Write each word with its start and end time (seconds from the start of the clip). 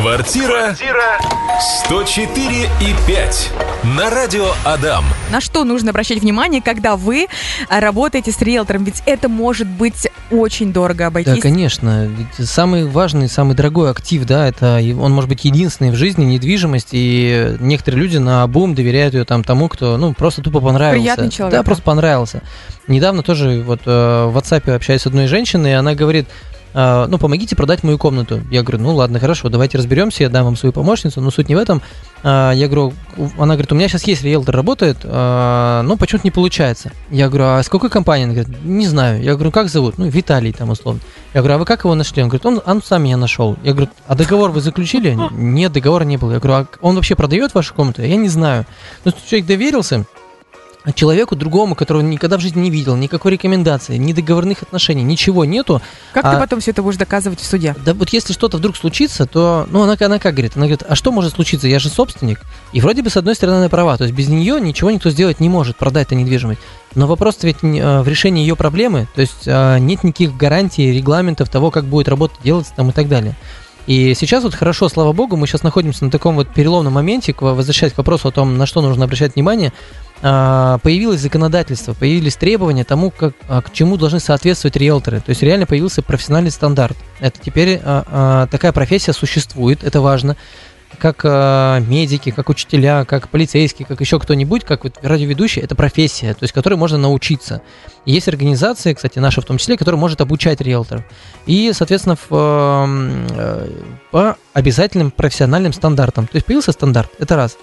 Квартира 0.00 0.74
104 1.84 2.64
и 2.64 3.06
5 3.06 3.52
на 3.98 4.08
радио 4.08 4.46
Адам. 4.64 5.04
На 5.30 5.42
что 5.42 5.64
нужно 5.64 5.90
обращать 5.90 6.22
внимание, 6.22 6.62
когда 6.62 6.96
вы 6.96 7.26
работаете 7.68 8.32
с 8.32 8.40
риэлтором? 8.40 8.84
Ведь 8.84 9.02
это 9.04 9.28
может 9.28 9.68
быть 9.68 10.08
очень 10.30 10.72
дорого 10.72 11.08
обойтись. 11.08 11.34
Да, 11.34 11.40
конечно. 11.42 12.06
Ведь 12.06 12.48
самый 12.48 12.86
важный, 12.86 13.28
самый 13.28 13.54
дорогой 13.54 13.90
актив, 13.90 14.24
да, 14.24 14.48
это 14.48 14.80
он 14.98 15.12
может 15.12 15.28
быть 15.28 15.44
единственный 15.44 15.90
в 15.90 15.96
жизни, 15.96 16.24
недвижимость, 16.24 16.88
и 16.92 17.58
некоторые 17.60 18.00
люди 18.00 18.16
на 18.16 18.46
бум 18.46 18.74
доверяют 18.74 19.12
ее 19.12 19.26
там 19.26 19.44
тому, 19.44 19.68
кто, 19.68 19.98
ну, 19.98 20.14
просто 20.14 20.40
тупо 20.40 20.60
понравился. 20.60 21.02
Приятный 21.02 21.30
человек, 21.30 21.58
Да, 21.58 21.62
просто 21.62 21.82
понравился. 21.82 22.42
Недавно 22.88 23.22
тоже 23.22 23.62
вот 23.66 23.80
э, 23.84 24.24
в 24.24 24.38
WhatsApp 24.38 24.74
общаюсь 24.74 25.02
с 25.02 25.06
одной 25.06 25.26
женщиной, 25.26 25.72
и 25.72 25.74
она 25.74 25.94
говорит, 25.94 26.26
ну, 26.74 27.18
помогите 27.18 27.56
продать 27.56 27.82
мою 27.82 27.98
комнату. 27.98 28.40
Я 28.50 28.62
говорю, 28.62 28.82
ну, 28.82 28.94
ладно, 28.94 29.18
хорошо, 29.18 29.48
давайте 29.48 29.78
разберемся, 29.78 30.22
я 30.22 30.28
дам 30.28 30.44
вам 30.44 30.56
свою 30.56 30.72
помощницу, 30.72 31.20
но 31.20 31.30
суть 31.30 31.48
не 31.48 31.54
в 31.54 31.58
этом. 31.58 31.82
А, 32.22 32.52
Я 32.52 32.66
говорю, 32.68 32.92
она 33.38 33.54
говорит, 33.54 33.72
у 33.72 33.74
меня 33.74 33.88
сейчас 33.88 34.04
есть 34.04 34.22
риэлтор, 34.22 34.54
работает, 34.54 34.98
а, 35.04 35.82
но 35.82 35.96
почему-то 35.96 36.26
не 36.26 36.30
получается. 36.30 36.92
Я 37.10 37.28
говорю, 37.28 37.44
а 37.46 37.62
с 37.62 37.68
какой? 37.68 37.90
Она 37.90 38.32
говорит, 38.32 38.48
не 38.64 38.86
знаю. 38.86 39.22
Я 39.22 39.34
говорю, 39.34 39.50
как 39.50 39.68
зовут? 39.68 39.98
Ну, 39.98 40.06
Виталий 40.06 40.52
там 40.52 40.70
условно. 40.70 41.00
Я 41.34 41.40
говорю, 41.40 41.54
а 41.56 41.58
вы 41.58 41.64
как 41.64 41.84
его 41.84 41.94
нашли? 41.94 42.22
Он 42.22 42.28
говорит, 42.28 42.46
он, 42.46 42.60
он 42.64 42.82
сам 42.82 43.02
меня 43.02 43.16
нашел. 43.16 43.56
Я 43.62 43.72
говорю, 43.72 43.90
а 44.06 44.14
договор 44.14 44.50
вы 44.50 44.60
заключили? 44.60 45.16
Нет, 45.32 45.72
договора 45.72 46.04
не 46.04 46.16
было. 46.16 46.32
Я 46.32 46.38
говорю, 46.38 46.54
а 46.54 46.66
он 46.80 46.96
вообще 46.96 47.14
продает 47.14 47.54
вашу 47.54 47.74
комнату? 47.74 48.02
Я 48.02 48.16
не 48.16 48.28
знаю. 48.28 48.66
Ну, 49.04 49.12
человек 49.28 49.46
доверился, 49.46 50.04
человеку 50.94 51.36
другому, 51.36 51.74
которого 51.74 52.02
никогда 52.02 52.38
в 52.38 52.40
жизни 52.40 52.60
не 52.60 52.70
видел, 52.70 52.96
никакой 52.96 53.32
рекомендации, 53.32 53.96
ни 53.96 54.12
договорных 54.12 54.62
отношений, 54.62 55.02
ничего 55.02 55.44
нету. 55.44 55.82
Как 56.12 56.24
а- 56.24 56.34
ты 56.34 56.40
потом 56.40 56.60
все 56.60 56.70
это 56.70 56.82
будешь 56.82 56.96
доказывать 56.96 57.40
в 57.40 57.44
суде? 57.44 57.74
Да 57.84 57.94
вот 57.94 58.10
если 58.10 58.32
что-то 58.32 58.56
вдруг 58.56 58.76
случится, 58.76 59.26
то, 59.26 59.66
ну, 59.70 59.82
она, 59.82 59.96
она 60.00 60.18
как 60.18 60.34
говорит? 60.34 60.52
Она 60.56 60.66
говорит, 60.66 60.84
а 60.88 60.94
что 60.94 61.12
может 61.12 61.34
случиться? 61.34 61.68
Я 61.68 61.78
же 61.78 61.88
собственник. 61.88 62.40
И 62.72 62.80
вроде 62.80 63.02
бы, 63.02 63.10
с 63.10 63.16
одной 63.16 63.34
стороны, 63.34 63.58
она 63.58 63.68
права. 63.68 63.96
То 63.96 64.04
есть 64.04 64.14
без 64.14 64.28
нее 64.28 64.60
ничего 64.60 64.90
никто 64.90 65.10
сделать 65.10 65.40
не 65.40 65.48
может, 65.48 65.76
продать 65.76 66.08
эту 66.08 66.14
недвижимость. 66.14 66.60
Но 66.94 67.06
вопрос 67.06 67.36
ведь 67.42 67.58
э, 67.62 68.00
в 68.00 68.08
решении 68.08 68.42
ее 68.42 68.56
проблемы. 68.56 69.06
То 69.14 69.20
есть 69.20 69.46
э, 69.46 69.78
нет 69.78 70.02
никаких 70.02 70.36
гарантий, 70.36 70.92
регламентов 70.92 71.48
того, 71.48 71.70
как 71.70 71.84
будет 71.84 72.08
работа 72.08 72.34
делаться 72.42 72.72
там 72.74 72.90
и 72.90 72.92
так 72.92 73.08
далее. 73.08 73.36
И 73.86 74.14
сейчас 74.14 74.44
вот 74.44 74.54
хорошо, 74.54 74.88
слава 74.88 75.12
богу, 75.12 75.36
мы 75.36 75.46
сейчас 75.46 75.62
находимся 75.62 76.04
на 76.04 76.10
таком 76.10 76.36
вот 76.36 76.48
переломном 76.48 76.92
моменте, 76.92 77.34
возвращаясь 77.38 77.92
к 77.92 77.98
вопросу 77.98 78.28
о 78.28 78.30
том, 78.30 78.56
на 78.56 78.66
что 78.66 78.82
нужно 78.82 79.04
обращать 79.04 79.34
внимание, 79.34 79.72
а, 79.72 80.09
появилось 80.20 81.20
законодательство, 81.20 81.94
появились 81.94 82.36
требования 82.36 82.84
тому, 82.84 83.10
как, 83.10 83.34
а, 83.48 83.62
к 83.62 83.72
чему 83.72 83.96
должны 83.96 84.20
соответствовать 84.20 84.76
риэлторы. 84.76 85.20
То 85.20 85.30
есть 85.30 85.42
реально 85.42 85.64
появился 85.66 86.02
профессиональный 86.02 86.50
стандарт. 86.50 86.96
Это 87.20 87.38
теперь 87.40 87.80
а, 87.82 88.04
а, 88.06 88.46
такая 88.48 88.72
профессия 88.72 89.14
существует, 89.14 89.82
это 89.82 90.00
важно. 90.00 90.36
Как 90.98 91.20
а, 91.24 91.78
медики, 91.78 92.32
как 92.32 92.50
учителя, 92.50 93.06
как 93.06 93.30
полицейские, 93.30 93.86
как 93.86 94.00
еще 94.00 94.18
кто-нибудь, 94.18 94.64
как 94.64 94.84
вот 94.84 94.98
радиоведущий, 95.00 95.62
это 95.62 95.74
профессия, 95.74 96.34
то 96.34 96.42
есть 96.42 96.52
которой 96.52 96.74
можно 96.74 96.98
научиться. 96.98 97.62
Есть 98.04 98.28
организации, 98.28 98.92
кстати, 98.92 99.18
наша 99.18 99.40
в 99.40 99.44
том 99.46 99.56
числе, 99.56 99.78
которая 99.78 99.98
может 99.98 100.20
обучать 100.20 100.60
риэлторов. 100.60 101.04
И, 101.46 101.70
соответственно, 101.72 102.18
в, 102.28 102.88
по 104.10 104.36
обязательным 104.52 105.12
профессиональным 105.12 105.72
стандартам. 105.72 106.26
То 106.26 106.36
есть 106.36 106.44
появился 106.44 106.72
стандарт, 106.72 107.10
это 107.18 107.36
раз. 107.36 107.56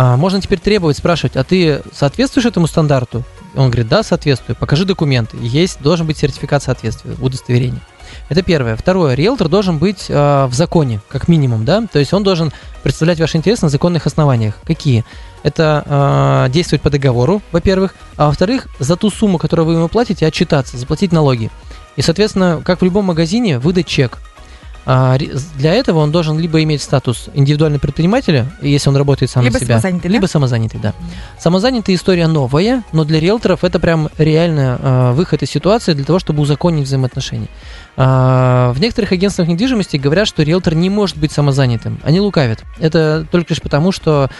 А, 0.00 0.16
можно 0.16 0.40
теперь 0.40 0.60
требовать, 0.60 0.96
спрашивать, 0.96 1.34
а 1.34 1.42
ты 1.42 1.82
соответствуешь 1.92 2.46
этому 2.46 2.68
стандарту? 2.68 3.24
Он 3.56 3.66
говорит, 3.66 3.88
да, 3.88 4.04
соответствую, 4.04 4.54
покажи 4.54 4.84
документы. 4.84 5.36
Есть, 5.40 5.82
должен 5.82 6.06
быть 6.06 6.18
сертификат 6.18 6.62
соответствия, 6.62 7.16
удостоверение. 7.20 7.80
Это 8.28 8.42
первое. 8.42 8.76
Второе, 8.76 9.14
риэлтор 9.14 9.48
должен 9.48 9.78
быть 9.78 10.06
э, 10.08 10.46
в 10.46 10.54
законе, 10.54 11.00
как 11.08 11.26
минимум, 11.26 11.64
да, 11.64 11.84
то 11.92 11.98
есть 11.98 12.12
он 12.12 12.22
должен 12.22 12.52
представлять 12.84 13.18
ваши 13.18 13.38
интересы 13.38 13.64
на 13.64 13.70
законных 13.70 14.06
основаниях. 14.06 14.54
Какие? 14.62 15.04
Это 15.42 15.82
э, 15.84 16.52
действовать 16.52 16.82
по 16.82 16.90
договору, 16.90 17.42
во-первых, 17.50 17.96
а 18.16 18.26
во-вторых, 18.26 18.68
за 18.78 18.94
ту 18.94 19.10
сумму, 19.10 19.36
которую 19.38 19.66
вы 19.66 19.72
ему 19.72 19.88
платите, 19.88 20.28
отчитаться, 20.28 20.78
заплатить 20.78 21.10
налоги. 21.10 21.50
И, 21.96 22.02
соответственно, 22.02 22.62
как 22.64 22.82
в 22.82 22.84
любом 22.84 23.06
магазине, 23.06 23.58
выдать 23.58 23.88
чек. 23.88 24.18
А, 24.90 25.18
для 25.18 25.74
этого 25.74 25.98
он 25.98 26.10
должен 26.10 26.38
либо 26.38 26.62
иметь 26.62 26.80
статус 26.80 27.28
индивидуального 27.34 27.78
предпринимателя, 27.78 28.46
если 28.62 28.88
он 28.88 28.96
работает 28.96 29.30
сам 29.30 29.44
Либо 29.44 29.52
на 29.52 29.60
себя, 29.60 29.74
самозанятый, 29.74 30.08
да? 30.08 30.14
либо 30.14 30.26
самозанятый, 30.26 30.80
да. 30.80 30.94
Самозанятая 31.38 31.94
история 31.94 32.26
новая, 32.26 32.82
но 32.92 33.04
для 33.04 33.20
риэлторов 33.20 33.64
это 33.64 33.80
прям 33.80 34.08
реально 34.16 34.78
э, 34.80 35.12
выход 35.12 35.42
из 35.42 35.50
ситуации 35.50 35.92
для 35.92 36.06
того, 36.06 36.18
чтобы 36.18 36.40
узаконить 36.40 36.86
взаимоотношения. 36.86 37.48
А, 37.98 38.72
в 38.72 38.80
некоторых 38.80 39.12
агентствах 39.12 39.46
недвижимости 39.46 39.98
говорят, 39.98 40.26
что 40.26 40.42
риэлтор 40.42 40.74
не 40.74 40.88
может 40.88 41.18
быть 41.18 41.32
самозанятым. 41.32 42.00
Они 42.02 42.18
лукавят. 42.18 42.64
Это 42.78 43.26
только 43.30 43.52
лишь 43.52 43.60
потому, 43.60 43.92
что, 43.92 44.30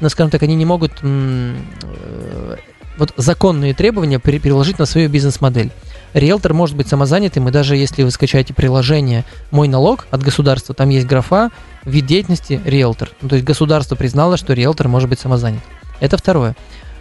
ну, 0.00 0.08
скажем 0.08 0.30
так, 0.30 0.42
они 0.42 0.54
не 0.54 0.64
могут 0.64 0.92
э, 1.02 2.56
вот 2.96 3.12
законные 3.18 3.74
требования 3.74 4.18
пере- 4.18 4.38
переложить 4.38 4.78
на 4.78 4.86
свою 4.86 5.10
бизнес-модель. 5.10 5.70
Риэлтор 6.14 6.54
может 6.54 6.76
быть 6.76 6.88
самозанятым, 6.88 7.48
и 7.48 7.52
даже 7.52 7.76
если 7.76 8.02
вы 8.02 8.10
скачаете 8.10 8.54
приложение 8.54 9.24
«Мой 9.50 9.68
налог» 9.68 10.06
от 10.10 10.22
государства, 10.22 10.74
там 10.74 10.88
есть 10.88 11.06
графа 11.06 11.50
«Вид 11.84 12.06
деятельности 12.06 12.60
риэлтор». 12.64 13.10
Ну, 13.20 13.28
то 13.28 13.36
есть 13.36 13.46
государство 13.46 13.94
признало, 13.96 14.36
что 14.36 14.52
риэлтор 14.52 14.88
может 14.88 15.08
быть 15.08 15.20
самозанят. 15.20 15.62
Это 16.00 16.16
второе. 16.16 16.56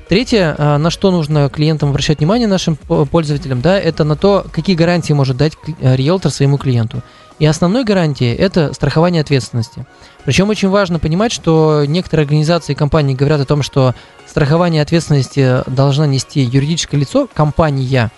Третье, 0.10 0.56
а, 0.58 0.78
на 0.78 0.90
что 0.90 1.12
нужно 1.12 1.50
клиентам 1.50 1.90
обращать 1.90 2.20
внимание, 2.20 2.48
нашим 2.48 2.78
пользователям, 2.78 3.60
да, 3.60 3.78
это 3.78 4.06
на 4.06 4.16
то, 4.16 4.46
какие 4.52 4.76
гарантии 4.76 5.12
может 5.12 5.36
дать 5.36 5.54
э, 5.82 5.96
риэлтор 5.98 6.32
своему 6.32 6.58
клиенту. 6.58 7.04
И 7.40 7.46
основной 7.46 7.84
гарантией 7.84 8.34
это 8.34 8.74
страхование 8.74 9.22
ответственности. 9.22 9.86
Причем 10.24 10.50
очень 10.50 10.70
важно 10.70 10.98
понимать, 10.98 11.32
что 11.32 11.84
некоторые 11.86 12.24
организации 12.24 12.72
и 12.72 12.76
компании 12.76 13.16
говорят 13.16 13.42
о 13.42 13.46
том, 13.46 13.62
что 13.62 13.94
страхование 14.26 14.82
ответственности 14.82 15.62
должна 15.68 16.08
нести 16.08 16.42
юридическое 16.42 17.00
лицо, 17.00 17.28
компания. 17.32 18.12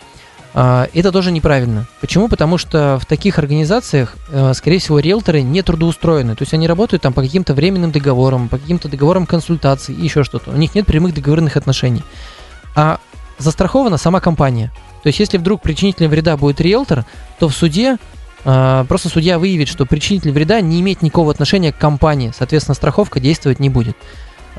А, 0.54 0.88
Это 0.94 1.12
тоже 1.12 1.32
неправильно. 1.32 1.86
Почему? 2.02 2.28
Потому 2.28 2.58
что 2.58 2.98
в 3.00 3.06
таких 3.06 3.38
организациях, 3.40 4.16
э, 4.30 4.54
скорее 4.54 4.80
всего, 4.80 5.00
риэлторы 5.00 5.42
не 5.42 5.62
трудоустроены. 5.62 6.36
То 6.36 6.44
есть 6.44 6.54
они 6.54 6.68
работают 6.68 7.04
там 7.04 7.14
по 7.14 7.22
каким-то 7.22 7.54
временным 7.54 7.92
договорам, 7.92 8.50
по 8.50 8.58
каким-то 8.58 8.88
договорам 8.90 9.26
консультаций 9.26 9.94
и 9.94 10.04
еще 10.04 10.24
что-то. 10.24 10.52
У 10.52 10.58
них 10.58 10.76
нет 10.76 10.86
прямых 10.86 11.14
договорных 11.14 11.56
отношений. 11.58 12.04
А 12.76 13.00
застрахована 13.38 13.98
сама 13.98 14.20
компания. 14.20 14.72
То 15.04 15.08
есть 15.08 15.20
если 15.20 15.38
вдруг 15.38 15.62
причинителем 15.62 16.10
вреда 16.10 16.36
будет 16.36 16.60
риэлтор, 16.60 17.06
то 17.40 17.48
в 17.48 17.56
суде 17.56 17.98
а, 18.46 18.86
просто 18.86 19.10
судья 19.10 19.40
выявит, 19.40 19.68
что 19.68 19.86
причинитель 19.86 20.32
вреда 20.32 20.62
не 20.62 20.80
имеет 20.82 21.02
никакого 21.02 21.32
отношения 21.32 21.72
к 21.72 21.78
компании. 21.78 22.34
Соответственно, 22.36 22.76
страховка 22.76 23.20
действовать 23.20 23.60
не 23.60 23.70
будет. 23.70 23.96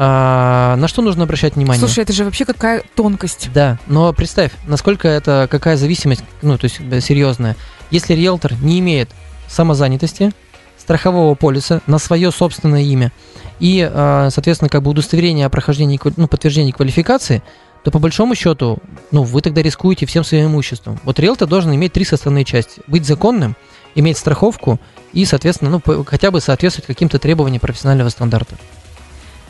А, 0.03 0.77
на 0.77 0.88
что 0.88 1.03
нужно 1.03 1.25
обращать 1.25 1.56
внимание? 1.56 1.78
Слушай, 1.78 2.05
это 2.05 2.15
же 2.15 2.25
вообще 2.25 2.47
какая 2.47 2.83
тонкость. 2.94 3.50
Да, 3.53 3.78
но 3.87 4.15
представь, 4.15 4.50
насколько 4.66 5.06
это, 5.06 5.47
какая 5.50 5.77
зависимость, 5.77 6.25
ну, 6.41 6.56
то 6.56 6.65
есть 6.65 6.77
серьезная. 7.05 7.55
Если 7.91 8.15
риэлтор 8.15 8.55
не 8.62 8.78
имеет 8.78 9.10
самозанятости, 9.47 10.33
страхового 10.78 11.34
полиса 11.34 11.83
на 11.87 11.99
свое 11.99 12.33
собственное 12.33 12.81
имя 12.81 13.12
и, 13.59 13.87
э, 13.93 14.28
соответственно, 14.33 14.71
как 14.71 14.83
бы 14.83 14.91
удостоверение 14.91 15.44
о 15.44 15.50
прохождении, 15.50 16.00
ну, 16.16 16.27
подтверждении 16.28 16.72
квалификации, 16.72 17.43
то 17.84 17.91
по 17.91 17.99
большому 17.99 18.34
счету, 18.34 18.78
ну, 19.10 19.22
вы 19.22 19.43
тогда 19.43 19.60
рискуете 19.60 20.06
всем 20.06 20.25
своим 20.25 20.47
имуществом. 20.47 20.99
Вот 21.05 21.19
риэлтор 21.19 21.47
должен 21.47 21.75
иметь 21.75 21.93
три 21.93 22.06
составные 22.06 22.47
части. 22.47 22.81
Быть 22.87 23.05
законным, 23.05 23.55
иметь 23.94 24.16
страховку 24.16 24.81
и, 25.12 25.27
соответственно, 25.27 25.72
ну, 25.72 26.05
хотя 26.05 26.31
бы 26.31 26.41
соответствовать 26.41 26.87
каким-то 26.87 27.19
требованиям 27.19 27.60
профессионального 27.60 28.09
стандарта. 28.09 28.56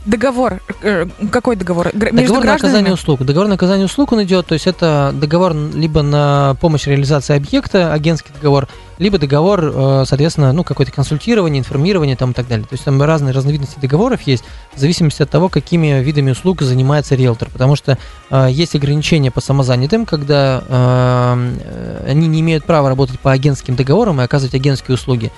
Договор. 0.06 0.60
э, 0.82 1.06
Какой 1.30 1.56
договор? 1.56 1.90
Между 1.94 2.16
Договор 2.16 2.44
на 2.44 2.54
оказание 2.54 2.92
услуг. 2.94 3.22
Договор 3.22 3.48
на 3.48 3.54
оказание 3.54 3.84
услуг 3.86 4.12
он 4.12 4.22
идет, 4.22 4.46
то 4.46 4.54
есть 4.54 4.66
это 4.66 5.12
договор 5.14 5.54
либо 5.54 6.02
на 6.02 6.56
помощь 6.60 6.86
реализации 6.86 7.36
объекта, 7.36 7.92
агентский 7.92 8.32
договор, 8.34 8.66
либо 8.98 9.18
договор, 9.18 9.60
э, 9.62 10.04
соответственно, 10.06 10.52
ну, 10.52 10.64
какое-то 10.64 10.92
консультирование, 10.92 11.60
информирование 11.60 12.16
там 12.16 12.30
и 12.30 12.34
так 12.34 12.48
далее. 12.48 12.66
То 12.66 12.74
есть 12.74 12.84
там 12.84 13.00
разные 13.02 13.32
разновидности 13.34 13.78
договоров 13.78 14.22
есть, 14.22 14.44
в 14.74 14.78
зависимости 14.78 15.22
от 15.22 15.30
того, 15.30 15.48
какими 15.48 16.02
видами 16.02 16.30
услуг 16.30 16.62
занимается 16.62 17.14
риэлтор. 17.14 17.50
Потому 17.50 17.76
что 17.76 17.98
э, 18.30 18.48
есть 18.50 18.74
ограничения 18.74 19.30
по 19.30 19.40
самозанятым, 19.40 20.06
когда 20.06 20.62
э, 20.66 21.54
э, 21.60 22.04
они 22.08 22.26
не 22.26 22.40
имеют 22.40 22.64
права 22.64 22.88
работать 22.88 23.20
по 23.20 23.32
агентским 23.32 23.76
договорам 23.76 24.20
и 24.20 24.24
оказывать 24.24 24.54
агентские 24.54 24.94
услуги. 24.94 25.30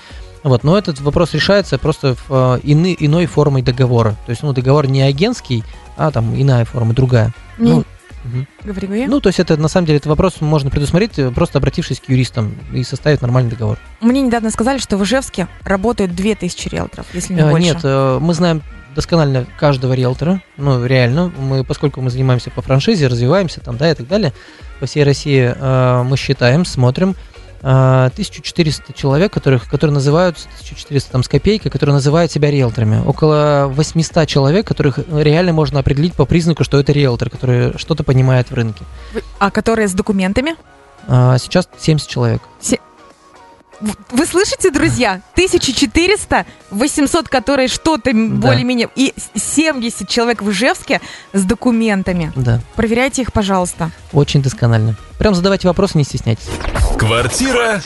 Вот, 0.43 0.63
но 0.63 0.77
этот 0.77 0.99
вопрос 0.99 1.33
решается 1.33 1.77
просто 1.77 2.15
в, 2.15 2.25
э, 2.29 2.59
ины- 2.63 2.95
иной 2.99 3.25
формой 3.27 3.61
договора. 3.61 4.11
То 4.25 4.31
есть, 4.31 4.43
ну, 4.43 4.51
договор 4.53 4.87
не 4.87 5.01
агентский, 5.01 5.63
а 5.95 6.11
там 6.11 6.35
иная 6.39 6.65
форма, 6.65 6.93
другая. 6.93 7.33
Ну, 7.57 7.85
мгм. 8.25 8.47
Говори, 8.63 8.87
говори. 8.87 9.07
Ну, 9.07 9.21
то 9.21 9.29
есть 9.29 9.39
это 9.39 9.55
на 9.55 9.69
самом 9.69 9.85
деле 9.87 9.97
этот 9.97 10.07
вопрос 10.09 10.41
можно 10.41 10.69
предусмотреть, 10.69 11.17
э, 11.17 11.31
просто 11.31 11.59
обратившись 11.59 12.01
к 12.01 12.09
юристам 12.09 12.55
и 12.73 12.83
составить 12.83 13.21
нормальный 13.21 13.51
договор. 13.51 13.77
Мне 14.01 14.21
недавно 14.21 14.51
сказали, 14.51 14.79
что 14.79 14.97
в 14.97 15.03
Ижевске 15.03 15.47
работают 15.63 16.13
2000 16.13 16.67
риэлторов, 16.67 17.05
если 17.13 17.33
не 17.35 17.39
Э, 17.41 17.49
больше. 17.49 17.67
Нет, 17.67 17.83
мы 18.21 18.33
знаем 18.33 18.61
досконально 18.95 19.47
каждого 19.59 19.93
риэлтора, 19.93 20.41
ну, 20.57 20.85
реально, 20.85 21.31
мы, 21.39 21.63
поскольку 21.63 21.99
мы 22.01 22.11
занимаемся 22.11 22.51
по 22.51 22.61
франшизе, 22.61 23.07
развиваемся 23.07 23.59
там, 23.59 23.75
да, 23.77 23.89
и 23.89 23.95
так 23.95 24.07
далее, 24.07 24.33
по 24.79 24.85
всей 24.85 25.03
России 25.03 25.51
мы 26.03 26.15
считаем, 26.15 26.63
смотрим, 26.63 27.15
1400 27.63 28.93
человек, 28.93 29.31
которых, 29.33 29.69
которые 29.69 29.93
называются, 29.93 30.47
1400 30.59 31.11
там 31.11 31.23
с 31.23 31.27
копейкой, 31.27 31.71
которые 31.71 31.93
называют 31.93 32.31
себя 32.31 32.51
риэлторами. 32.51 33.01
Около 33.05 33.67
800 33.73 34.27
человек, 34.27 34.67
которых 34.67 34.99
реально 35.09 35.53
можно 35.53 35.79
определить 35.79 36.13
по 36.13 36.25
признаку, 36.25 36.63
что 36.63 36.79
это 36.79 36.91
риэлтор, 36.91 37.29
который 37.29 37.77
что-то 37.77 38.03
понимает 38.03 38.49
в 38.51 38.53
рынке. 38.53 38.83
А 39.39 39.49
которые 39.51 39.87
с 39.87 39.93
документами? 39.93 40.55
А, 41.07 41.37
Сейчас 41.37 41.67
70 41.79 42.07
человек. 42.07 42.41
В- 43.81 43.95
Вы 44.11 44.25
слышите, 44.25 44.71
друзья? 44.71 45.21
1400, 45.33 46.45
800, 46.71 47.27
которые 47.27 47.67
что-то 47.67 48.11
Да. 48.13 48.19
более-менее, 48.47 48.87
и 48.95 49.13
с- 49.17 49.41
70 49.55 50.07
человек 50.07 50.41
в 50.41 50.49
Ижевске 50.51 51.01
с 51.33 51.43
документами. 51.43 52.31
Да, 52.35 52.61
Проверяйте 52.75 53.23
их, 53.23 53.33
пожалуйста. 53.33 53.91
очень 54.13 54.41
досконально. 54.41 54.95
Прям 55.19 55.35
задавайте 55.35 55.67
вопросы, 55.67 55.97
не 55.97 56.05
стесняйтесь. 56.05 56.47
Квартира 56.97 57.79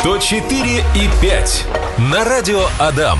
104 0.00 0.84
и 0.94 1.08
5 1.20 1.66
на 1.98 2.24
радио 2.24 2.60
Адам. 2.78 3.18